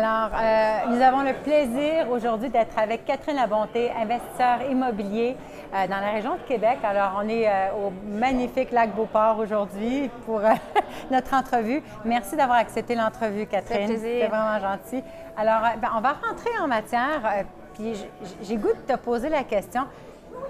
[0.00, 5.36] Alors, euh, nous avons le plaisir aujourd'hui d'être avec Catherine Labonté, investisseur immobilier
[5.74, 6.78] euh, dans la région de Québec.
[6.84, 10.40] Alors, on est euh, au magnifique lac Beauport aujourd'hui pour
[11.10, 11.82] notre entrevue.
[12.04, 13.98] Merci d'avoir accepté l'entrevue, Catherine.
[13.98, 15.02] C'est vraiment gentil.
[15.36, 17.44] Alors, ben, on va rentrer en matière.
[17.74, 17.94] puis
[18.42, 19.82] j'ai goût de te poser la question.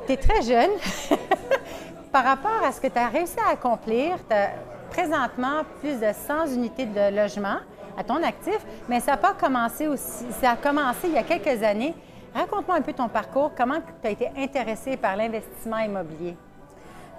[0.06, 0.72] Tu es très jeune.
[2.12, 4.50] Par rapport à ce que tu as réussi à accomplir, tu as
[4.98, 7.58] présentement plus de 100 unités de logement
[7.96, 8.58] à ton actif,
[8.88, 10.26] mais ça n'a pas commencé aussi.
[10.40, 11.94] Ça a commencé il y a quelques années.
[12.34, 16.36] Raconte-moi un peu ton parcours, comment tu as été intéressé par l'investissement immobilier?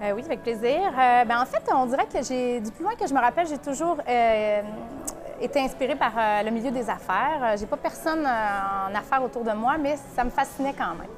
[0.02, 0.78] Euh, oui, avec plaisir.
[0.88, 3.48] Euh, ben, en fait, on dirait que j'ai, du plus loin que je me rappelle,
[3.48, 4.62] j'ai toujours euh,
[5.40, 6.12] été inspirée par
[6.44, 7.56] le milieu des affaires.
[7.58, 11.12] J'ai pas personne en affaires autour de moi, mais ça me fascinait quand même.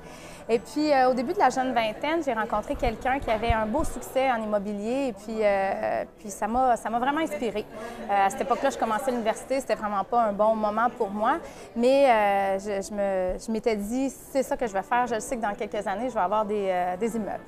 [0.49, 3.65] Et puis, euh, au début de la jeune vingtaine, j'ai rencontré quelqu'un qui avait un
[3.65, 7.65] beau succès en immobilier et puis, euh, puis ça m'a vraiment inspirée.
[8.09, 11.37] Euh, à cette époque-là, je commençais l'université, c'était vraiment pas un bon moment pour moi,
[11.75, 15.07] mais je, m'étais dit, c'est ça que je vais faire.
[15.07, 17.43] Je sais que dans quelques années, je vais avoir des, immeubles.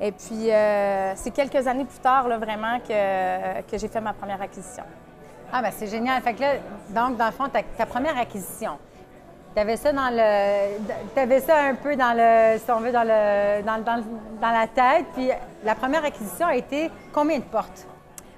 [0.00, 0.50] Et puis,
[1.14, 4.84] c'est quelques années plus tard, là, vraiment, que, que j'ai fait ma première acquisition.
[5.52, 6.20] Ah, ben c'est génial.
[6.22, 6.54] Fait que là,
[6.90, 8.78] donc, dans le fond, ta première acquisition,
[9.56, 11.18] tu avais ça dans le.
[11.18, 12.58] avais ça un peu dans le.
[12.58, 14.04] Si on veut, dans, le, dans, dans,
[14.38, 15.06] dans la tête.
[15.14, 15.30] Puis
[15.64, 17.86] la première acquisition a été combien de portes?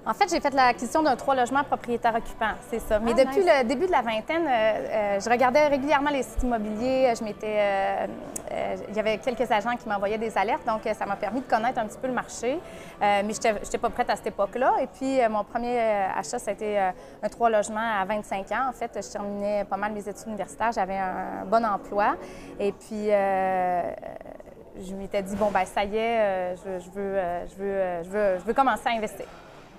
[0.08, 2.98] En fait, j'ai fait l'acquisition d'un trois logements propriétaire occupant, c'est ça.
[2.98, 6.42] Mais ah, depuis le début de la vingtaine, euh, euh, je regardais régulièrement les sites
[6.42, 7.12] immobiliers.
[7.14, 8.06] Je m'étais,
[8.50, 11.46] euh, il y avait quelques agents qui m'envoyaient des alertes, donc ça m'a permis de
[11.46, 12.58] connaître un petit peu le marché.
[13.02, 14.76] mais je n'étais pas prête à cette époque-là.
[14.80, 18.70] Et puis, mon premier achat, ça a été un trois logements à 25 ans.
[18.70, 20.72] En fait, je terminais pas mal mes études universitaires.
[20.72, 22.16] J'avais un bon emploi.
[22.58, 28.02] Et puis, je m'étais dit, bon, ben ça y est, je, je, veux, je, veux,
[28.04, 29.26] je, veux, je veux commencer à investir.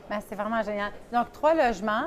[0.09, 0.91] Ben, c'est vraiment génial.
[1.13, 2.05] Donc, trois logements.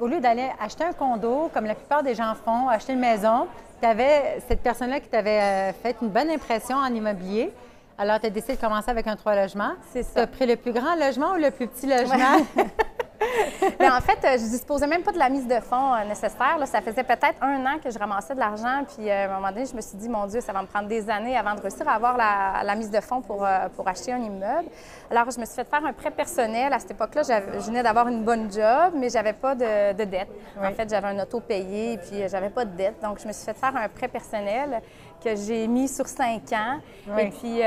[0.00, 3.46] Au lieu d'aller acheter un condo, comme la plupart des gens font, acheter une maison,
[3.80, 7.52] tu avais cette personne-là qui t'avait euh, fait une bonne impression en immobilier.
[7.96, 9.74] Alors, tu as décidé de commencer avec un trois logements.
[9.92, 10.14] C'est ça.
[10.14, 12.44] Tu as pris le plus grand logement ou le plus petit logement?
[13.80, 16.58] Mais en fait, euh, je disposais même pas de la mise de fonds euh, nécessaire.
[16.66, 18.84] Ça faisait peut-être un an que je ramassais de l'argent.
[18.94, 20.66] Puis euh, à un moment donné, je me suis dit, mon Dieu, ça va me
[20.66, 24.12] prendre des années avant de réussir à avoir la, mise de fonds pour, pour acheter
[24.12, 24.68] un immeuble.
[25.10, 26.72] Alors, je me suis fait faire un prêt personnel.
[26.72, 30.28] À cette époque-là, je venais d'avoir une bonne job, mais j'avais pas de, dette.
[30.60, 33.00] En fait, j'avais un auto payé et puis j'avais pas de dette.
[33.02, 34.82] Donc, je me suis fait faire un prêt personnel
[35.24, 36.78] que j'ai mis sur cinq ans.
[37.18, 37.60] Et puis,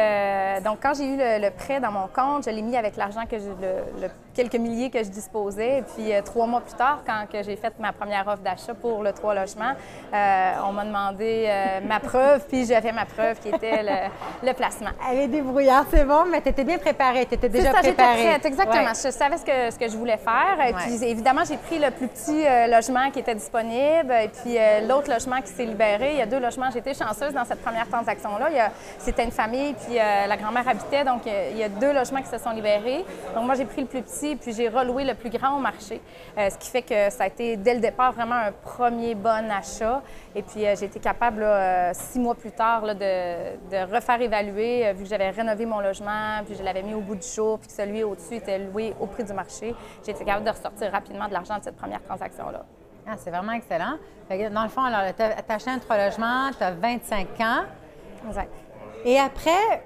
[0.64, 3.40] donc, quand j'ai eu le, prêt dans mon compte, je l'ai mis avec l'argent que
[3.40, 5.80] j'ai, le, quelques milliers que je disposais.
[5.80, 9.04] Et puis, euh, trois mois plus tard, quand j'ai fait ma première offre d'achat pour
[9.04, 9.74] le trois logements,
[10.14, 13.84] euh, on m'a demandé euh, ma preuve, puis j'ai fait ma preuve qui était
[14.44, 14.90] le, placement.
[15.10, 18.30] Elle est débrouillarde, c'est bon, mais tu étais bien préparée, tu étais déjà ça, préparée.
[18.30, 18.94] Prête, exactement.
[18.94, 20.58] Je savais ce que, ce que je voulais faire.
[20.68, 24.12] Et puis, évidemment, j'ai pris le plus petit logement qui était disponible.
[24.24, 24.58] Et puis,
[24.88, 26.14] l'autre logement qui s'est libéré.
[26.14, 26.70] Il y a deux logements.
[26.74, 28.72] J'étais chanceuse dans cette première transaction-là.
[28.98, 31.04] C'était une famille, puis la grand-mère habitait.
[31.06, 33.06] Donc, il y a deux logements qui se sont libérés.
[33.36, 36.02] Donc, moi, j'ai pris le plus petit, puis j'ai reloué le plus grand au marché.
[36.38, 39.50] Euh, ce qui fait que ça a été dès le départ vraiment un premier bon
[39.50, 40.02] achat.
[40.36, 45.04] Et puis euh, j'ai été capable, euh, six mois plus tard, de, refaire évaluer, vu
[45.04, 47.74] que j'avais rénové mon logement, puis je l'avais mis au bout du jour, puis que
[47.74, 49.76] celui au-dessus était loué au prix du marché.
[50.06, 52.66] J'ai été capable de ressortir rapidement de l'argent de cette première transaction-là.
[53.08, 53.98] Ah, c'est vraiment excellent.
[54.30, 57.64] dans le fond, alors, tu as, acheté un trois logements, tu as 25 ans.
[58.28, 58.54] Exact.
[59.06, 59.84] Et après,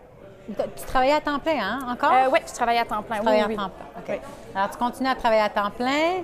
[0.47, 2.11] tu travaillais à temps plein, hein, encore?
[2.31, 3.19] oui, je travaillais à temps plein.
[3.19, 3.71] Tu oui, à temps plein.
[3.97, 4.19] OK.
[4.55, 6.23] Alors, tu continues à travailler à temps plein.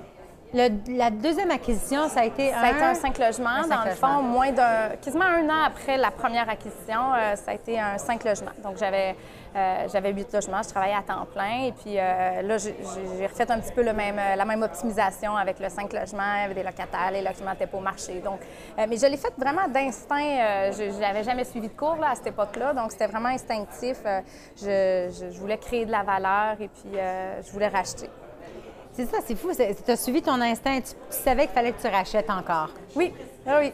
[0.54, 2.60] la deuxième acquisition, ça a été un...
[2.60, 3.68] Ça a été un cinq logements.
[3.68, 4.90] dans le fond, moins d'un...
[5.02, 8.52] Quasiment un an après la première acquisition, euh, ça a été un cinq logements.
[8.64, 9.16] Donc, j'avais
[9.56, 11.66] euh, j'avais huit logements, je travaillais à temps plein.
[11.66, 15.60] Et puis euh, là, j'ai refait un petit peu le même, la même optimisation avec
[15.60, 18.20] le cinq logements, avec des locataires, les logements n'étaient pas au marché.
[18.20, 18.40] Donc,
[18.78, 20.72] mais je l'ai fait vraiment d'instinct.
[20.72, 23.98] je n'avais jamais suivi de cours là, à cette époque-là, donc c'était vraiment instinctif.
[24.58, 28.10] Je, je, voulais créer de la valeur et puis je voulais racheter.
[29.00, 29.52] C'est ça, c'est fou.
[29.56, 30.82] Tu as suivi ton instinct.
[30.82, 32.72] Tu, savais qu'il fallait que tu rachètes encore.
[32.96, 33.14] Oui,
[33.48, 33.72] ah oui.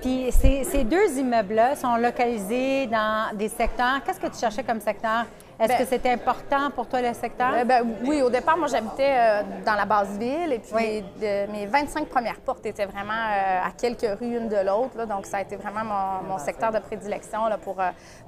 [0.00, 4.02] Puis ces, deux immeubles-là sont localisés dans des secteurs.
[4.04, 5.26] Qu'est-ce que tu cherchais comme secteur?
[5.60, 7.52] Est-ce que ben, c'était important pour toi le secteur?
[7.54, 11.04] Euh, ben, oui, au départ, moi, j'habitais euh, dans la basse ville et puis
[11.52, 15.06] mes 25 premières portes étaient vraiment euh, à quelques rues une de l'autre.
[15.06, 15.84] Donc, ça a été vraiment
[16.26, 17.76] mon, secteur de prédilection là, pour,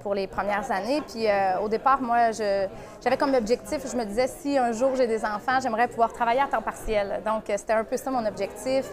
[0.03, 1.01] pour les premières années.
[1.09, 1.27] Puis
[1.63, 5.59] au départ, moi, j'avais comme objectif, je me disais, si un jour j'ai des enfants,
[5.63, 7.23] j'aimerais pouvoir travailler à temps partiel.
[7.25, 8.91] Donc, c'était un peu ça mon objectif.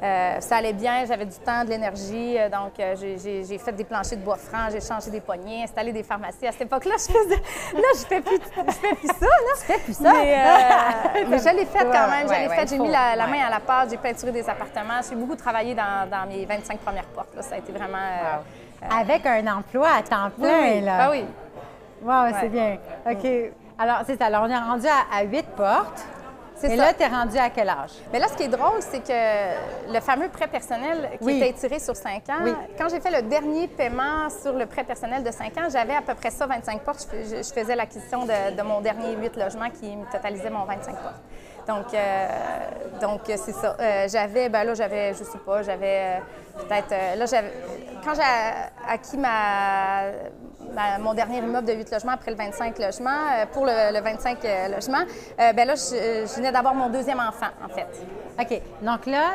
[0.00, 2.36] ça allait bien, j'avais du temps, de l'énergie.
[2.52, 6.46] donc, j'ai fait des planchers de bois franc, j'ai changé des poignées, installé des pharmacies.
[6.46, 7.42] À cette époque-là, je faisais
[7.80, 9.52] là, je fais plus, je fais plus ça, là.
[9.58, 10.12] Tu fais plus ça?
[10.12, 12.68] Mais, euh, mais je l'ai fait quand même, je Ouais, l'ai ouais, fait.
[12.68, 13.30] J'ai mis la, la ouais.
[13.30, 15.00] main à la pâte, j'ai peinturé des appartements.
[15.08, 17.34] J'ai beaucoup travaillé dans, dans mes 25 premières portes.
[17.36, 17.42] Là.
[17.42, 17.98] Ça a été vraiment...
[17.98, 20.80] euh, Avec un emploi à temps plein, oui.
[20.82, 20.96] là.
[21.00, 21.24] Ah oui.
[22.02, 22.78] Wow, c'est bien.
[23.10, 23.26] OK.
[23.78, 24.26] Alors, c'est ça.
[24.26, 26.04] Alors, on est rendu à, à huit portes.
[26.60, 26.84] C'est Et ça.
[26.86, 27.92] là, tu es rendu à quel âge?
[28.12, 31.38] Mais là, ce qui est drôle, c'est que le fameux prêt personnel qui Oui.
[31.38, 32.52] était étiré sur 5 ans, Oui.
[32.76, 36.02] quand j'ai fait le dernier paiement sur le prêt personnel de 5 ans, j'avais à
[36.02, 37.00] peu près ça, 25 portes.
[37.10, 40.64] Je, fais- je faisais l'acquisition de, de mon dernier 8 logements qui me totalisait mon
[40.64, 41.14] 25 portes.
[41.66, 42.28] Donc, euh,
[43.00, 43.76] donc euh, c'est ça.
[43.80, 47.52] Euh, j'avais, ben là, j'avais, je sais pas, j'avais euh, peut-être, là, j'avais,
[48.04, 48.22] quand j'ai
[48.88, 50.02] acquis ma,
[50.74, 54.00] ma- mon dernier immeuble de 8 logements après le 25 logements, euh, pour le, le
[54.00, 54.98] 25 euh, logements,
[55.40, 57.86] euh, ben là, je, je venais d'avoir mon deuxième enfant, en fait.
[58.40, 58.62] OK.
[58.82, 59.34] Donc là,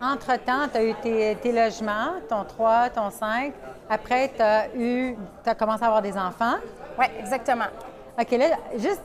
[0.00, 3.52] entre-temps, tu as eu tes, tes logements, ton 3, ton 5.
[3.90, 6.54] Après, tu as eu, tu as commencé à avoir des enfants.
[6.98, 7.66] Oui, exactement.
[8.20, 8.46] OK, là,
[8.76, 9.02] juste.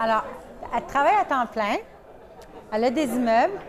[0.00, 0.24] Alors,
[0.74, 1.76] elle travaille à temps plein,
[2.72, 3.60] elle a des immeubles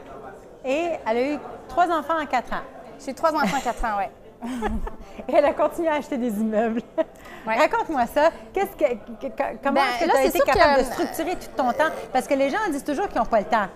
[0.64, 1.38] et elle a eu
[1.68, 2.64] trois enfants en quatre ans.
[3.06, 4.50] J'ai trois enfants, quatre ans, oui.
[5.28, 6.82] Et elle a continué à acheter des immeubles.
[7.48, 7.58] Ouais.
[7.60, 8.32] Raconte-moi ça.
[8.54, 8.94] Qu'est-ce que,
[9.64, 11.92] comment Ben, est-ce que tu as été capable que- de structurer tout ton temps?
[12.12, 13.68] Parce que les gens disent toujours qu'ils n'ont pas le temps.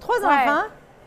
[0.00, 0.26] Trois Ouais.
[0.26, 0.62] enfants,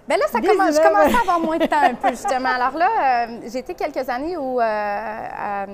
[0.10, 2.50] Bien là, ça commence, je commençais à avoir moins de temps un peu, justement.
[2.50, 5.66] Alors là, euh, j'ai été quelques années où euh, euh,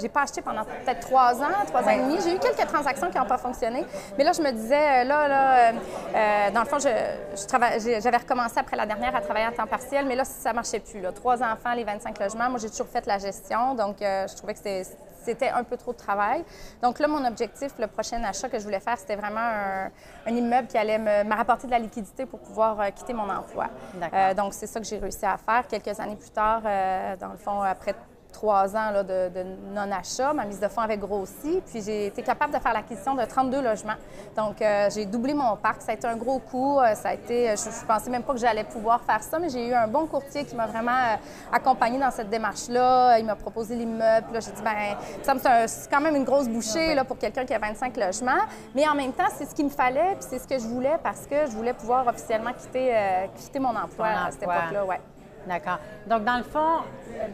[0.00, 2.18] j'ai pas acheté pendant peut-être trois ans, trois ans et demi.
[2.20, 3.84] J'ai eu quelques transactions qui n'ont pas fonctionné.
[4.18, 8.16] Mais là, je me disais, euh, là, là, euh, dans le fond, je, je j'avais
[8.16, 11.00] recommencé après la dernière à travailler à temps partiel, mais là, ça marchait plus.
[11.00, 11.12] Là.
[11.12, 12.50] Trois enfants, les 25 logements.
[12.50, 14.82] Moi, j'ai toujours fait la gestion, donc je trouvais que c'était
[15.24, 16.44] c'était un peu trop de travail.
[16.82, 19.90] Donc là, mon objectif, le prochain achat que je voulais faire, c'était vraiment un,
[20.26, 23.28] un immeuble qui allait me, me rapporter de la liquidité pour pouvoir euh, quitter mon
[23.28, 23.68] emploi.
[24.12, 25.66] Euh, donc c'est ça que j'ai réussi à faire.
[25.66, 27.94] Quelques années plus tard, euh, dans le fond, après
[28.34, 29.44] trois ans là, de, de
[29.74, 33.24] non-achat, ma mise de fonds avait grossi, puis j'ai été capable de faire l'acquisition de
[33.24, 33.94] 32 logements.
[34.36, 35.80] Donc euh, j'ai doublé mon parc.
[35.80, 36.78] Ça a été un gros coup.
[36.80, 39.48] Euh, Ça a été, je, je pensais même pas que j'allais pouvoir faire ça, mais
[39.48, 41.16] j'ai eu un bon courtier qui m'a vraiment euh,
[41.52, 43.18] accompagné dans cette démarche-là.
[43.18, 44.26] Il m'a proposé l'immeuble.
[44.32, 47.44] Là, J'ai dit, ben, ça me- c'est quand même une grosse bouchée là, pour quelqu'un
[47.44, 48.42] qui a 25 logements.
[48.74, 50.96] Mais en même temps, c'est ce qu'il me fallait, puis c'est ce que je voulais
[51.02, 54.84] parce que je voulais pouvoir officiellement quitter, euh, quitter mon emploi à cette époque-là.
[54.84, 55.00] Ouais.
[55.46, 55.78] D'accord.
[56.06, 56.84] Donc, dans le fond,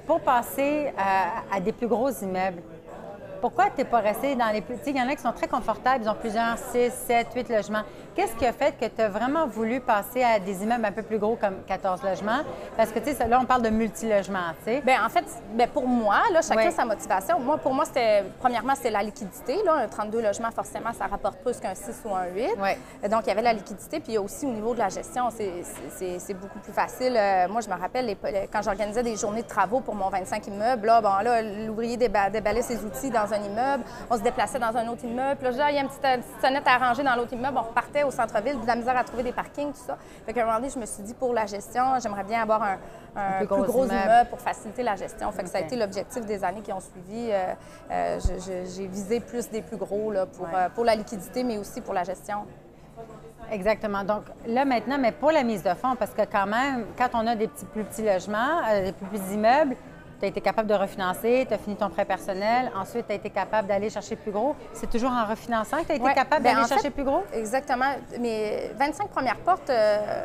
[0.06, 2.62] pour passer à, à des plus gros immeubles,
[3.40, 4.76] pourquoi tu n'es pas resté dans les plus...
[4.76, 7.28] Tu sais, il y en a qui sont très confortables, ils ont plusieurs 6, 7,
[7.34, 7.82] 8 logements.
[8.14, 11.02] Qu'est-ce qui a fait que tu as vraiment voulu passer à des immeubles un peu
[11.02, 12.40] plus gros comme 14 logements?
[12.76, 14.80] Parce que, tu sais, là, on parle de multilogements, tu sais.
[14.80, 15.24] Bien, en fait,
[15.54, 17.38] ben, pour moi, là, chacun sa motivation.
[17.38, 19.56] Moi, pour moi, c'était, premièrement, c'était la liquidité.
[19.64, 19.74] Là.
[19.74, 22.50] Un 32 logements, forcément, ça rapporte plus qu'un 6 ou un 8.
[22.60, 22.78] Ouais.
[23.08, 24.00] Donc, il y avait la liquidité.
[24.00, 27.14] Puis, il y a aussi au niveau de la gestion, c'est, beaucoup plus facile.
[27.16, 28.16] Euh, moi, je me rappelle, les-
[28.52, 32.30] quand j'organisais des journées de travaux pour mon 25 immeubles, là, bon, là, l'ouvrier déba-
[32.30, 33.84] déballait ses outils dans un immeuble.
[34.10, 35.36] On se déplaçait dans un autre immeuble.
[35.40, 37.32] Puis Là, là, il y a une petite, une petite sonnette à arranger dans l'autre
[37.32, 37.56] immeuble.
[37.58, 39.96] On repartait au centre-ville, de la misère à trouver des parkings, tout ça.
[40.26, 42.62] Fait qu'à un moment donné, je me suis dit, pour la gestion, j'aimerais bien avoir
[42.62, 42.78] un,
[43.16, 44.02] un plus plus, gros gros, immeuble.
[44.04, 45.30] immeuble pour faciliter la gestion.
[45.32, 47.30] Fait que ça a été l'objectif des années qui ont suivi.
[47.30, 47.54] Euh,
[47.90, 48.18] euh,
[48.66, 50.52] J'ai visé plus des plus gros là, pour, Ouais.
[50.54, 52.46] euh, pour la liquidité, mais aussi pour la gestion.
[53.50, 54.04] Exactement.
[54.04, 57.26] Donc, là, maintenant, mais pour la mise de fonds, parce que quand même, quand on
[57.26, 59.74] a des petits, plus petits logements, des plus petits immeubles,
[60.20, 63.16] tu as été capable de refinancer, tu as fini ton prêt personnel, ensuite tu as
[63.16, 64.54] été capable d'aller chercher plus gros.
[64.74, 66.14] C'est toujours en refinançant que tu as été Ouais.
[66.14, 67.24] capable Ben, d'aller fait, chercher plus gros?
[67.32, 67.86] Exactement.
[68.18, 70.24] Mes 25 premières portes, euh,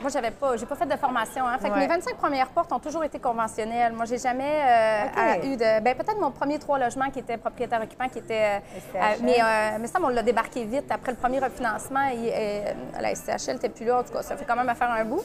[0.00, 1.46] moi, j'avais pas, j'ai pas fait de formation.
[1.46, 1.56] Hein.
[1.58, 3.94] Fait que mes 25 premières portes ont toujours été conventionnelles.
[3.94, 5.80] Moi, j'ai jamais euh, eu de.
[5.82, 8.60] Ben, peut-être mon premier trois logements qui était propriétaire occupant, qui était.
[8.94, 10.90] euh, mais, euh, mais ça, on l'a débarqué vite.
[10.90, 14.00] Après le premier refinancement, euh, la SCHL n'était plus là.
[14.00, 15.22] En tout cas, ça fait quand même à faire un bout.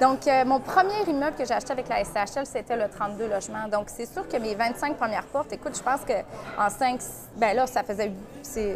[0.00, 3.68] Donc, euh, mon premier immeuble que j'ai acheté avec la SCHL, c'était le 32 logements.
[3.70, 7.00] Donc, c'est sûr que mes 25 premières portes, écoute, je pense qu'en 5,
[7.36, 8.10] ben là, ça faisait,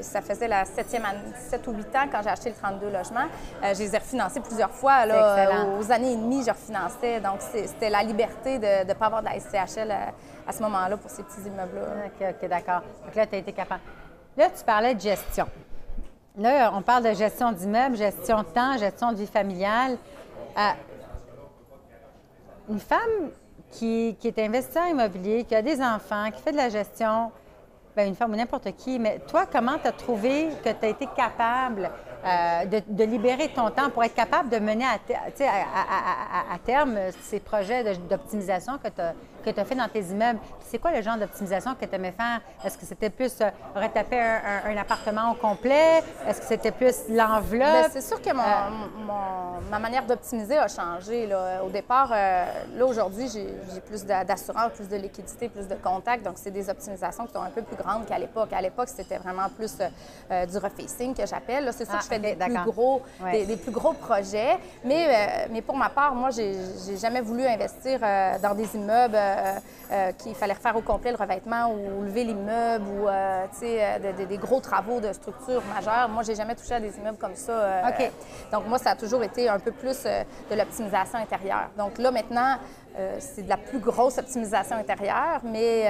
[0.02, 3.26] ça faisait la septième année, 7 ou 8 ans quand j'ai acheté le 32 logements.
[3.62, 5.07] Euh, je les ai refinancés plusieurs fois.
[5.07, 7.21] Là, euh, aux années et demie, je refinançais.
[7.21, 10.12] Donc, c'était la liberté de ne pas avoir de la SCHL à,
[10.47, 12.07] à ce moment-là pour ces petits immeubles-là.
[12.07, 12.83] OK, OK, d'accord.
[13.02, 13.81] Donc là, tu as été capable.
[14.37, 15.47] Là, tu parlais de gestion.
[16.37, 19.97] Là, on parle de gestion d'immeuble, gestion de temps, gestion de vie familiale.
[20.59, 20.71] Euh,
[22.68, 23.30] une femme
[23.71, 27.30] qui, qui est investisseur immobilier, qui a des enfants, qui fait de la gestion,
[27.97, 30.88] bien, une femme ou n'importe qui, mais toi, comment tu as trouvé que tu as
[30.88, 31.90] été capable
[32.25, 35.12] euh, de, de libérer ton temps pour être capable de mener à, te-
[36.64, 39.12] terme ces projets d'optimisation que tu as,
[39.45, 40.38] que as fait dans tes immeubles.
[40.61, 42.40] C'est quoi le genre d'optimisation que tu aimais faire?
[42.64, 46.02] Est-ce que c'était plus euh, retaper un, appartement au complet?
[46.26, 47.90] Est-ce que c'était plus l'enveloppe?
[47.93, 51.28] c'est sûr que ma manière d'optimiser a changé.
[51.64, 56.25] Au départ, là, aujourd'hui, j'ai plus d'assurance, plus de liquidité, plus de contacts.
[56.25, 58.52] Donc, c'est des optimisations qui sont un peu plus grandes qu'à l'époque.
[58.52, 61.71] À l'époque, c'était vraiment plus du refacing que j'appelle.
[61.73, 64.59] C'est sûr que je fais des, plus gros, des, plus gros projets.
[64.85, 69.16] Mais, euh, mais pour ma part, moi, j'ai jamais voulu investir euh, dans des immeubles
[69.16, 73.09] euh, qu'il fallait refaire au complet le revêtement ou lever l'immeuble ou
[73.61, 76.09] des, des gros travaux de structure majeure.
[76.09, 77.83] Moi, j'ai jamais touché à des immeubles comme ça.
[78.52, 81.71] Donc, moi, ça a toujours été un peu plus de l'optimisation intérieure.
[81.76, 82.56] Donc là, maintenant,
[83.18, 85.88] c'est de la plus grosse optimisation intérieure, mais,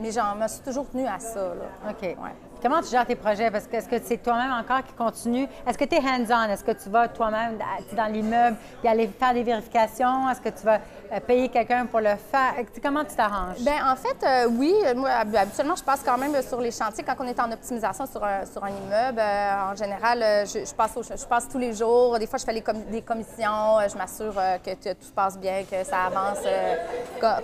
[0.00, 1.40] mais j'en me suis toujours tenue à ça.
[1.40, 1.90] Là.
[1.90, 2.02] OK.
[2.02, 2.51] Ouais.
[2.62, 3.50] Comment tu gères tes projets?
[3.50, 5.48] Parce que est-ce que c'est toi-même encore qui continue?
[5.66, 6.48] Est-ce que tu es hands-on?
[6.48, 7.58] Est-ce que tu vas toi-même
[7.96, 10.30] dans l'immeuble et aller faire des vérifications?
[10.30, 10.78] Est-ce que tu vas
[11.20, 12.54] payer quelqu'un pour le faire?
[12.82, 13.58] Comment tu t'arranges?
[13.60, 14.74] Bien, en fait, euh, oui.
[14.96, 17.04] Moi, habituellement, je passe quand même sur les chantiers.
[17.04, 20.94] Quand on est en optimisation sur un, sur un immeuble, euh, en général, je, passe
[20.96, 22.18] je passe tous les jours.
[22.18, 23.78] Des fois, je fais les des commissions.
[23.90, 26.38] je m'assure que tout se passe bien, que ça avance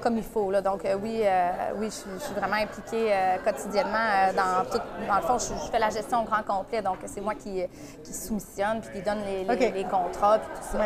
[0.03, 0.51] comme il faut.
[0.63, 1.23] Donc, oui,
[1.77, 3.13] oui, je, suis vraiment impliquée
[3.45, 7.21] quotidiennement dans tout dans le fond, je, fais la gestion au grand complet, donc c'est
[7.21, 7.63] moi qui,
[8.05, 10.85] qui soumissionne puis qui donne les, les, contrats puis tout ça.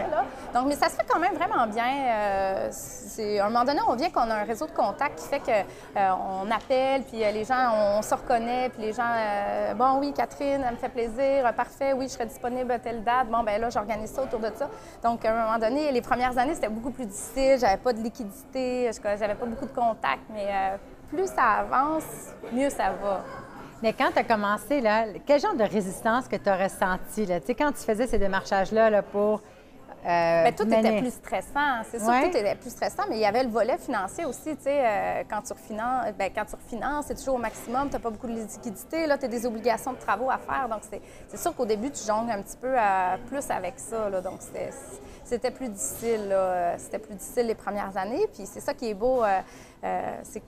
[0.55, 2.71] Donc, mais ça se fait quand même vraiment bien.
[2.73, 5.29] Euh, c'est, à un moment donné, on vient qu'on a un réseau de contacts qui
[5.29, 9.03] fait qu'on euh, appelle, puis euh, les gens, on, se reconnaît, puis les gens,
[9.77, 13.29] bon, oui, Catherine, elle me fait plaisir, parfait, oui, je serai disponible à telle date.
[13.29, 14.69] Bon, ben là, j'organise ça autour de ça.
[15.03, 17.59] Donc, à un moment donné, les premières années, c'était beaucoup plus difficile.
[17.61, 22.05] J'avais pas de liquidité, j'avais pas beaucoup de contacts, mais plus ça avance,
[22.53, 23.23] mieux ça va.
[23.83, 27.27] Mais quand tu as commencé, là, quel genre de résistance que tu as ressenti?
[27.27, 27.41] Là?
[27.41, 29.43] Tu sais, quand tu faisais ces démarchages-là là, pour.
[30.05, 31.83] Euh, tout était plus stressant.
[31.91, 34.57] C'est sûr que tout était plus stressant, mais il y avait le volet financier aussi.
[34.57, 37.89] Tu sais, euh, quand tu refinances, ben, quand tu refinances, c'est toujours au maximum.
[37.89, 39.07] Tu n'as pas beaucoup de liquidité.
[39.07, 40.69] Là, tu as des obligations de travaux à faire.
[40.69, 40.81] Donc,
[41.29, 44.11] c'est sûr qu'au début, tu jongles un petit peu à, plus avec ça.
[44.11, 44.41] Là, donc,
[45.25, 46.35] c'était plus difficile.
[46.79, 48.27] C'était plus difficile les premières années.
[48.35, 49.23] Puis, c'est ça qui est beau.
[49.85, 50.43] Euh, c'est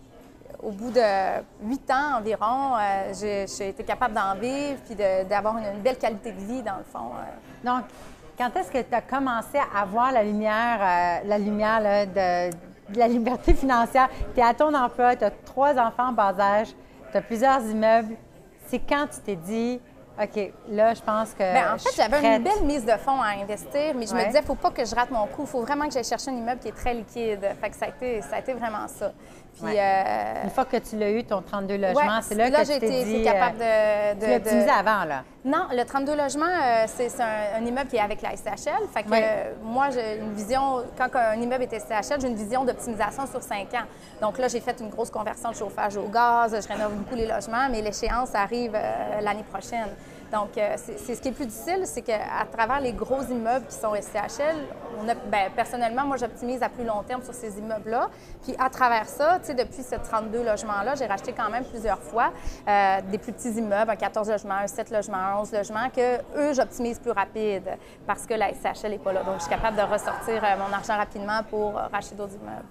[0.63, 1.01] au bout de
[1.63, 6.41] huit ans environ, euh, j'ai été capable d'en vivre puis d'avoir une, belle qualité de
[6.41, 7.11] vie, dans le fond.
[7.13, 7.67] Euh.
[7.67, 7.85] Donc,
[8.37, 13.09] quand est-ce que tu as commencé à voir la lumière, euh, la lumière de, la
[13.09, 14.09] liberté financière?
[14.35, 16.69] Tu es à ton emploi, tu as trois enfants en bas âge,
[17.11, 18.17] tu as plusieurs immeubles.
[18.67, 19.81] C'est quand tu t'es dit,
[20.21, 21.53] OK, là, je pense que.
[21.53, 24.39] Bien, en fait, j'avais une belle mise de fonds à investir, mais je me disais,
[24.39, 25.43] il ne faut pas que je rate mon coup.
[25.43, 27.41] Il faut vraiment que j'aille chercher un immeuble qui est très liquide.
[27.61, 29.13] Fait que ça a été, ça a été vraiment ça.
[29.63, 32.81] Puis, euh, Une fois que tu l'as eu, ton 32 logements, c'est là, que tu
[32.81, 33.23] t'es dit...
[33.23, 34.15] capable de...
[34.21, 35.25] de tu l'as avant, là?
[35.45, 38.89] Non, le 32 logements, euh, c'est un, immeuble qui est avec la SCHL.
[38.93, 40.83] Fait que moi, j'ai une vision...
[40.97, 43.87] Quand un immeuble est SCHL, j'ai une vision d'optimisation sur cinq ans.
[44.21, 46.57] Donc là, j'ai fait une grosse conversion de chauffage au gaz.
[46.61, 49.89] Je rénove beaucoup les logements, mais l'échéance arrive euh, l'année prochaine.
[50.35, 53.77] Donc, euh, c'est ce qui est plus difficile, c'est qu'à travers les gros immeubles qui
[53.77, 54.57] sont SCHL,
[55.01, 58.11] on a, ben, personnellement, moi, j'optimise à plus long terme sur ces immeubles-là.
[58.43, 62.01] Puis, à travers ça, tu sais, depuis ces 32 logements-là, j'ai racheté quand même plusieurs
[62.01, 62.33] fois
[62.67, 66.17] euh, des plus petits immeubles, un 14 logements, un 7 logements, un 11 logements, que
[66.37, 67.71] eux, j'optimise plus rapide
[68.05, 69.23] parce que la SCHL n'est pas là.
[69.23, 72.67] Donc, je suis capable de ressortir euh, mon argent rapidement pour racheter d'autres immeubles.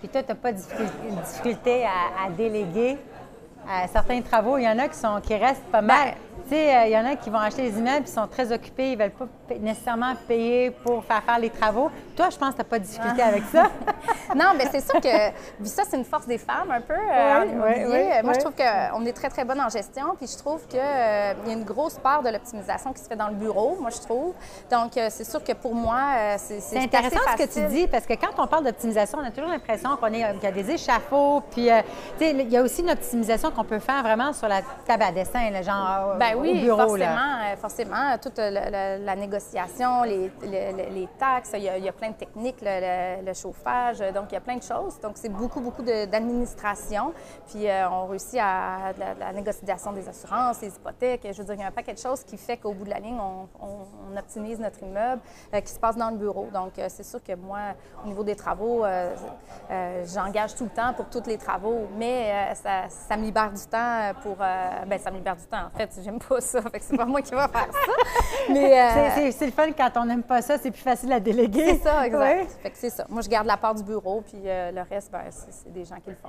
[0.00, 2.98] Puis toi, tu n'as pas de difficulté à, déléguer
[3.90, 4.58] certains travaux.
[4.58, 6.08] Il y en a qui, sont, qui restent pas mal.
[6.08, 6.14] Ben,
[6.52, 8.52] tu sais, il euh, y en a qui vont acheter des immeubles, ils sont très
[8.52, 11.90] occupés, ils ne veulent pas nécessairement payer pour faire faire les travaux.
[12.14, 13.70] Toi, je pense que tu n'as pas de difficulté avec ça.
[14.36, 18.24] non, mais c'est sûr que ça, c'est une force des femmes un peu euh, en
[18.24, 21.32] Moi, je trouve qu'on est très, très bonne en gestion, puis je trouve qu'il euh,
[21.46, 24.00] y a une grosse part de l'optimisation qui se fait dans le bureau, moi, je
[24.00, 24.34] trouve.
[24.70, 28.14] Donc, c'est sûr que pour moi, c'est C'est intéressant ce que tu dis, parce que
[28.14, 31.68] quand on parle d'optimisation, on a toujours l'impression qu'il y a des échafauds, puis,
[32.18, 35.02] tu sais, il y a aussi une optimisation qu'on peut faire vraiment sur la table
[35.02, 36.16] à dessin, genre...
[36.18, 38.18] Ben oui, forcément, euh, forcément.
[38.20, 44.34] Toute la, négociation, les, taxes, il y, a, plein de techniques, le, chauffage, donc il
[44.34, 45.00] y a plein de choses.
[45.00, 47.12] Donc c'est beaucoup, beaucoup d'administration.
[47.46, 51.26] Puis euh, on réussit à la, négociation des assurances, des hypothèques.
[51.30, 52.90] Je veux dire, il y a un paquet de choses qui fait qu'au bout de
[52.90, 53.48] la ligne, on,
[54.16, 55.22] optimise notre immeuble
[55.54, 56.48] euh, qui se passe dans le bureau.
[56.52, 57.58] Donc c'est sûr que moi,
[58.04, 58.84] au niveau des travaux,
[60.04, 64.12] j'engage tout le temps pour tous les travaux, mais ça, ça, me libère du temps
[64.22, 64.36] pour...
[64.36, 65.90] ben ça me libère du temps, en fait.
[66.02, 66.62] J'aime pas ça.
[66.62, 67.92] Fait que c'est pas moi qui va faire ça.
[68.50, 71.76] Mais euh, c'est le fun quand on n'aime pas ça, c'est plus facile à déléguer.
[71.76, 72.50] C'est ça, exact.
[72.62, 73.04] Fait que c'est ça.
[73.08, 76.10] Moi, je garde la part du bureau, puis le reste, ben, c'est des gens qui
[76.10, 76.28] le font.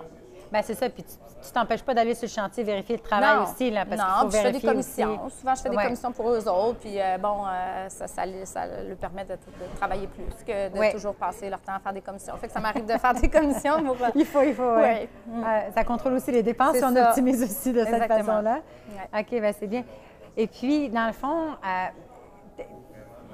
[0.52, 0.90] Bien, c'est ça.
[0.90, 4.32] Puis tu t'empêches pas d'aller sur le chantier vérifier le travail aussi, là, parce qu'il
[4.32, 5.30] faut je fais des commissions.
[5.30, 7.44] Souvent, je fais des commissions pour eux autres, puis bon,
[7.90, 9.38] ça, ça, ça, leur permet de,
[9.78, 12.36] travailler plus que de toujours passer leur temps à faire des commissions.
[12.38, 13.84] Fait que ça m'arrive de faire des commissions.
[13.84, 13.98] Pour...
[14.16, 15.08] il faut, il faut, oui.
[15.74, 18.60] ça contrôle aussi les dépenses si on optimise aussi de cette façon-là.
[19.18, 19.83] OK, bien, c'est bien.
[20.36, 21.88] Et puis, dans le fond, euh,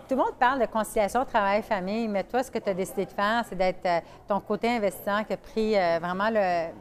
[0.07, 3.11] tout le monde parle de conciliation travail-famille, mais toi, ce que tu as décidé de
[3.11, 6.73] faire, c'est d'être euh, ton côté investisseur qui a pris euh, vraiment le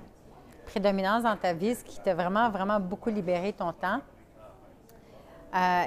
[0.66, 4.00] prédominance dans ta vie, ce qui t'a vraiment, vraiment beaucoup libéré ton temps.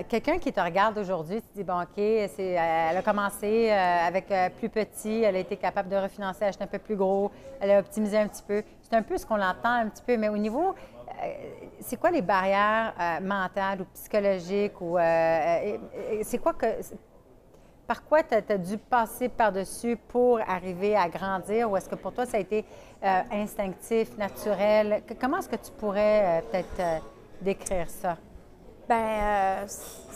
[0.09, 4.25] Quelqu'un qui te regarde aujourd'hui, tu te dis, bon, OK, elle a commencé avec
[4.57, 7.79] plus petit, elle a été capable de refinancer, acheter un peu plus gros, elle a
[7.79, 8.63] optimisé un petit peu.
[8.81, 10.73] C'est un peu ce qu'on entend un petit peu, mais au niveau
[11.79, 15.77] c'est quoi les barrières euh, mentales ou psychologiques ou euh,
[16.23, 16.67] c'est quoi que
[17.87, 22.13] par quoi tu as, dû passer par-dessus pour arriver à grandir ou est-ce que pour
[22.13, 22.63] toi ça a été
[23.31, 25.03] instinctif, naturel?
[25.19, 27.03] Comment est-ce que tu pourrais peut-être
[27.41, 28.17] décrire ça?
[28.91, 29.67] Bien,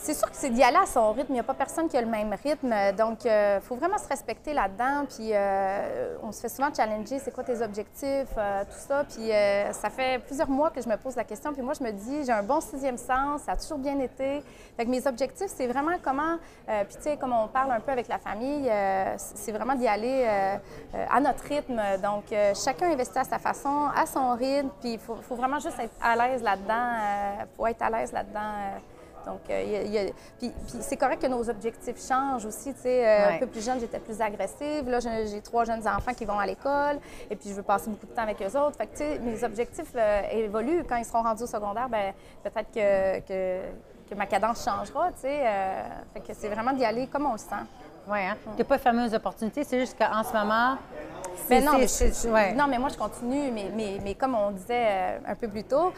[0.05, 1.32] c'est sûr que c'est d'y aller à son rythme.
[1.32, 2.74] Il n'y a pas personne qui a le même rythme.
[2.96, 5.05] Donc, il euh, faut vraiment se respecter là-dedans.
[5.10, 9.03] Puis, euh, on se fait souvent challenger c'est quoi tes objectifs, euh, tout ça.
[9.03, 9.32] Puis,
[9.72, 11.53] ça fait plusieurs mois que je me pose la question.
[11.53, 14.44] Puis, moi, je me dis, j'ai un bon sixième sens, ça a toujours bien été.
[14.77, 16.38] Fait que mes objectifs, c'est vraiment comment.
[16.67, 18.70] puis, tu sais, comme on parle un peu avec la famille,
[19.17, 20.27] c'est vraiment d'y aller
[21.10, 21.82] à notre rythme.
[22.03, 24.70] Donc, chacun investit à sa façon, à son rythme.
[24.82, 26.91] Puis, il faut, vraiment juste être à l'aise là-dedans.
[27.39, 28.64] Il faut être à l'aise là-dedans.
[29.25, 32.74] Donc, euh, puis, c'est correct que nos objectifs changent aussi.
[32.74, 34.88] Tu sais, euh, un peu plus jeune, j'étais plus agressive.
[34.88, 38.05] Là, j'ai trois jeunes enfants qui vont à l'école et puis je veux passer beaucoup
[38.05, 38.77] de temps avec eux autres.
[38.77, 40.84] Fait que, tu sais, mes objectifs euh, évoluent.
[40.88, 45.43] Quand ils seront rendus au secondaire, ben peut-être que, ma cadence changera, tu sais.
[46.13, 47.65] fait que c'est vraiment d'y aller comme on le sent.
[48.07, 48.38] Oui, hein?
[48.51, 50.77] Tu n'es pas fermé aux opportunités, c'est juste qu'en ce moment.
[51.50, 53.51] Mais ben non, mais non, mais moi, je continue.
[53.51, 55.91] Mais, mais, mais comme on disait un peu plus tôt,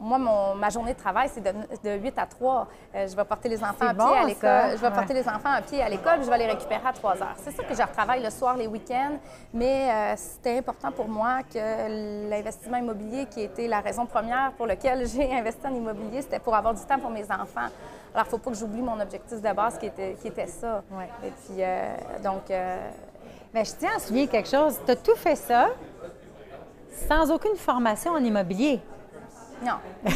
[0.00, 2.68] moi, ma journée de travail, c'est de, 8 à 3.
[2.94, 4.70] Euh, je vais porter les enfants à pied à l'école.
[4.72, 7.22] Je vais porter les enfants à pied à l'école, je vais les récupérer à 3
[7.22, 7.36] heures.
[7.36, 9.18] C'est sûr que je retravaille le soir, les week-ends,
[9.52, 14.66] mais euh, c'était important pour moi que l'investissement immobilier, qui était la raison première pour
[14.66, 17.68] laquelle j'ai investi en immobilier, c'était pour avoir du temps pour mes enfants.
[18.12, 20.46] Alors, il ne faut pas que j'oublie mon objectif de base qui était, qui était
[20.48, 20.82] ça.
[21.24, 22.50] Et puis, euh, donc.
[23.52, 24.78] Mais je tiens à souligner quelque chose.
[24.84, 25.68] Tu as tout fait ça
[27.08, 28.80] sans aucune formation en immobilier.
[29.62, 29.74] Non.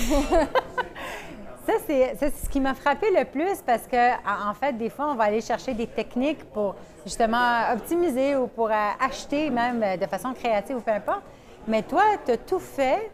[1.66, 4.12] ça, c'est ce qui m'a frappé le plus parce que,
[4.50, 8.71] en fait, des fois, on va aller chercher des techniques pour justement optimiser ou pour
[8.71, 11.23] euh, acheter même euh, de façon créative ou peu importe.
[11.66, 13.10] Mais toi, tu as tout fait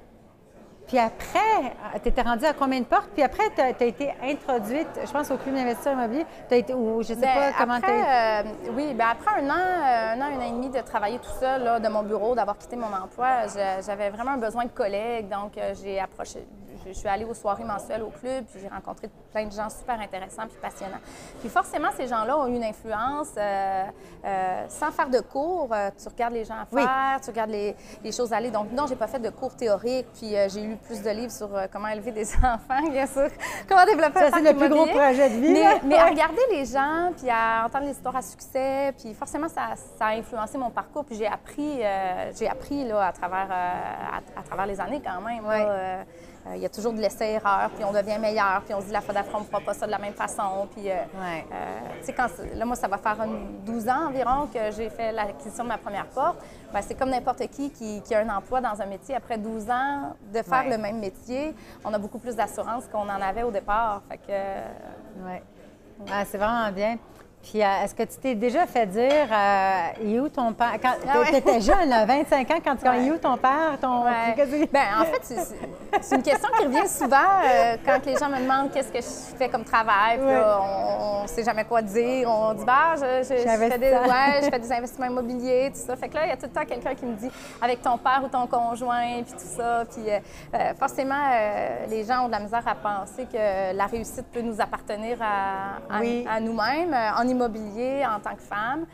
[0.91, 3.11] puis après, tu étais rendue à combien de portes?
[3.15, 6.27] Puis après, tu as, été introduite, je pense, au club d'investisseurs immobiliers.
[6.51, 9.53] As été, ou je sais ben, pas comment tu euh, Oui, bien après un an,
[9.53, 12.35] euh, un an, un an et demi de travailler tout seul là, de mon bureau,
[12.35, 13.47] d'avoir quitté mon emploi,
[13.87, 15.29] j'avais vraiment un besoin de collègues.
[15.29, 16.45] Donc, euh, j'ai approché,
[16.87, 20.01] je, suis allée aux soirées mensuelles au club, puis j'ai rencontré plein de gens super
[20.01, 21.01] intéressants puis passionnants.
[21.41, 23.29] Puis forcément, ces gens-là ont eu une influence.
[23.37, 23.85] Euh,
[24.25, 27.75] euh, sans faire de cours, euh, tu regardes les gens faire, tu regardes les,
[28.13, 28.51] choses aller.
[28.51, 31.49] Donc non, j'ai pas fait de cours théoriques, puis j'ai lu plus de livres sur
[31.73, 33.29] comment élever des enfants, bien sûr,
[33.69, 35.53] comment développer Ça, c'est le plus gros projet de vie.
[35.85, 39.75] Mais, à regarder les gens, puis à entendre les histoires à succès, puis forcément, ça,
[40.01, 41.81] a influencé mon parcours, puis j'ai appris,
[42.39, 45.45] j'ai appris là, à, travers, à, travers les années quand même.
[45.81, 46.05] Euh,
[46.55, 49.01] il y a toujours de l'essai-erreur, puis on devient meilleur, puis on se dit la
[49.01, 50.69] fois d'après, on ne fera pas ça de la même façon.
[50.75, 53.19] Puis, euh, euh, quand, là, moi, ça va faire
[53.65, 56.39] 12 ans environ que j'ai fait l'acquisition de ma première porte.
[56.73, 59.15] Ben, c'est comme n'importe qui, qui, a un emploi dans un métier.
[59.15, 63.21] Après 12 ans de faire le même métier, on a beaucoup plus d'assurance qu'on en
[63.21, 64.03] avait au départ.
[64.09, 65.27] Fait que...
[65.27, 65.39] Oui.
[66.11, 66.97] Ah, c'est vraiment bien.
[67.43, 70.75] Puis, euh, est-ce que tu t'es déjà fait dire, euh, il est où ton père?
[70.81, 73.03] Quand ah tu étais jeune, 25 ans, quand tu ouais.
[73.03, 73.79] il est où ton père?
[73.81, 74.05] Ton...
[74.05, 75.43] Bien, en fait,
[76.03, 79.37] c'est une question qui revient souvent euh, quand les gens me demandent qu'est-ce que je
[79.37, 80.19] fais comme travail.
[80.19, 82.29] Puis on ne sait jamais quoi dire.
[82.29, 85.97] On dit, bah, je, je, fais des, ouais, je fais des investissements immobiliers, tout ça.
[85.97, 87.31] Fait que là, il y a tout le temps quelqu'un qui me dit,
[87.63, 89.85] avec ton père ou ton conjoint, puis tout ça.
[89.91, 90.05] Puis
[90.79, 91.31] forcément,
[91.89, 95.79] les gens ont de la misère à penser que la réussite peut nous appartenir à,
[95.89, 96.95] à, nous-mêmes
[97.31, 98.87] immobilier en tant que femme.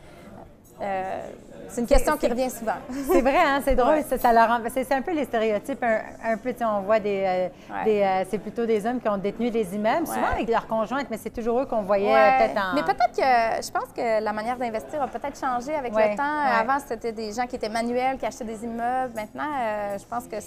[0.81, 1.31] Euh,
[1.69, 2.77] c'est une question qui revient souvent.
[3.11, 3.61] c'est vrai, hein?
[3.63, 4.01] c'est drôle.
[4.03, 5.83] Ça, c'est, un peu les stéréotypes.
[5.83, 7.23] Un, peu, on voit des.
[7.25, 7.49] Euh,
[7.87, 11.17] euh, c'est plutôt des hommes qui ont détenu des immeubles, souvent avec leur conjointe, mais
[11.17, 12.75] c'est toujours eux qu'on voyait peut-être en.
[12.75, 13.65] Mais peut-être que.
[13.67, 16.23] Je pense que la manière d'investir a peut-être changé avec le temps.
[16.23, 19.13] Avant, c'était des gens qui étaient manuels, qui achetaient des immeubles.
[19.15, 20.37] Maintenant, je pense que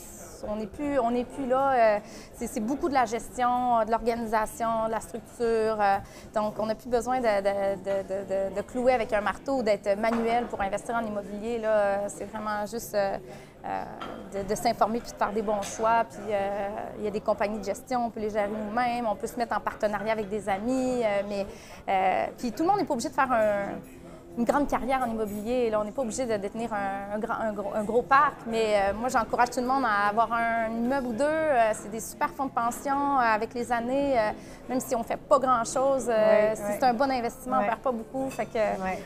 [0.49, 2.01] on n'est plus, on plus là.
[2.35, 5.77] c'est, beaucoup de la gestion, de l'organisation, de la structure.
[6.35, 10.61] donc, on n'a plus besoin de, de, clouer avec un marteau ou d'être manuel pour
[10.61, 11.59] investir en immobilier.
[11.59, 16.05] Là, c'est vraiment juste de, s'informer puis de faire des bons choix.
[16.05, 16.33] Puis
[16.99, 19.37] il y a des compagnies de gestion, on peut les gérer nous-mêmes, on peut se
[19.37, 21.03] mettre en partenariat avec des amis.
[21.29, 21.47] mais
[22.39, 23.79] puis tout le monde n'est pas obligé de faire un
[24.41, 25.69] une grande carrière en immobilier.
[25.71, 29.61] Là, on n'est pas obligé de détenir un, gros, parc, mais euh, moi, j'encourage tout
[29.61, 31.25] le monde à avoir un immeuble ou deux.
[31.25, 34.17] Euh, c'est des super fonds de pension euh, avec les années,
[34.69, 36.11] même si on ne fait pas grand-chose.
[36.55, 38.31] si c'est un bon investissement, on ne perd pas beaucoup.
[38.31, 38.59] Fait que,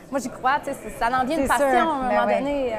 [0.09, 0.59] Moi, j'y crois.
[0.97, 2.73] Ça en vient de passion à un moment ben donné.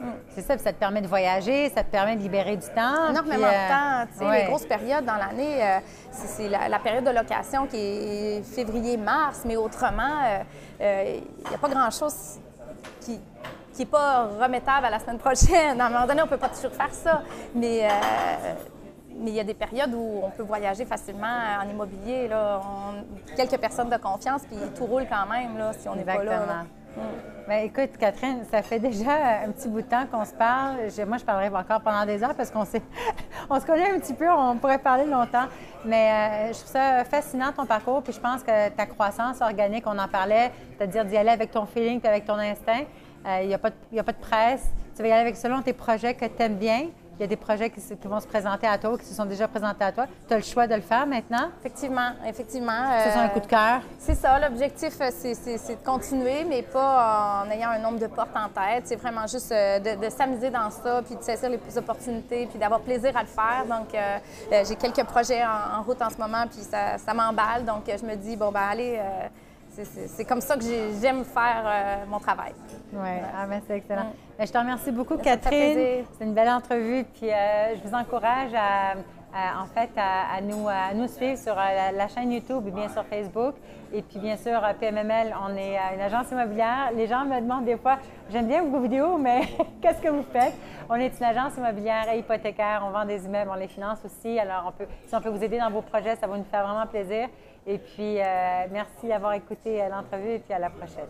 [0.00, 0.04] Mm.
[0.38, 3.10] C'est ça, ça te permet de voyager, ça te permet de libérer du temps.
[3.10, 4.30] Énormément de temps.
[4.30, 5.80] Les grosses périodes dans l'année,
[6.12, 10.22] c'est la, période de location qui est février-mars, mais autrement,
[10.78, 12.38] il n'y a pas grand chose
[13.00, 13.18] qui
[13.76, 15.80] n'est pas remettable à la semaine prochaine.
[15.80, 17.22] À un moment donné, on ne peut pas toujours faire ça.
[17.54, 18.54] Mais euh,
[19.20, 21.26] mais il y a des périodes où on peut voyager facilement
[21.60, 22.28] en immobilier.
[22.28, 22.60] Là.
[23.36, 26.64] quelques personnes de confiance, puis tout roule quand même là, si on n'est pas là.
[27.48, 30.76] Ben, écoute, Catherine, ça fait déjà un petit bout de temps qu'on se parle.
[31.06, 32.64] moi, je parlerai encore pendant des heures parce qu'on
[33.50, 35.46] on se connaît un petit peu, on pourrait parler longtemps.
[35.84, 39.84] Mais euh, je trouve ça fascinant ton parcours, puis je pense que ta croissance organique,
[39.86, 42.84] on en parlait, c'est-à-dire d'y aller avec ton feeling, avec ton instinct.
[43.26, 44.68] Euh, il n'y a, a, pas de presse.
[44.94, 47.26] Tu vas y aller avec selon tes projets que tu aimes bien, il y a
[47.26, 50.06] des projets qui, vont se présenter à toi, qui se sont déjà présentés à toi.
[50.28, 51.50] Tu as le choix de le faire maintenant?
[51.60, 52.84] Effectivement, effectivement.
[53.02, 53.80] C'est un coup de cœur?
[53.98, 54.38] C'est ça.
[54.38, 58.84] L'objectif, euh, c'est de continuer, mais pas en ayant un nombre de portes en tête.
[58.86, 62.80] C'est vraiment juste euh, de, s'amuser dans ça, puis de saisir les opportunités, puis d'avoir
[62.80, 63.64] plaisir à le faire.
[63.68, 64.18] Donc, euh,
[64.68, 67.64] j'ai quelques projets en, route en ce moment, puis ça, ça m'emballe.
[67.64, 69.00] Donc, je me dis, bon, ben allez
[69.84, 70.62] c'est comme ça que
[71.00, 72.52] j'aime faire euh, mon travail.
[72.92, 74.04] Oui, ah, ben, c'est excellent.
[74.04, 74.38] Mm.
[74.38, 76.04] Ben, je te remercie beaucoup, Catherine.
[76.18, 77.04] C'est une belle entrevue.
[77.14, 78.94] Puis euh, je vous encourage à,
[79.60, 83.04] en fait, à, nous, à nous suivre sur euh, la, chaîne YouTube et bien sûr
[83.04, 83.54] Facebook.
[83.92, 86.90] Et puis, bien sûr, PMML, on est une agence immobilière.
[86.94, 87.98] Les gens me demandent des fois,
[88.30, 89.40] j'aime bien vos vidéos, mais
[89.80, 90.54] qu'est-ce que vous faites?
[90.90, 92.82] On est une agence immobilière et hypothécaire.
[92.86, 94.38] On vend des immeubles, on les finance aussi.
[94.38, 96.66] Alors, on peut, si on peut vous aider dans vos projets, ça va nous faire
[96.66, 97.28] vraiment plaisir.
[97.70, 101.04] Et puis, euh, merci d'avoir écouté l'entrevue et puis à la prochaine.